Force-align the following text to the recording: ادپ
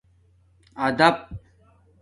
ادپ 0.85 1.17